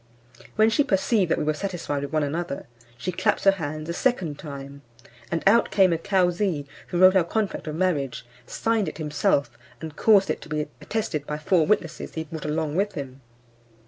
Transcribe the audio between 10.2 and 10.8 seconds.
it to be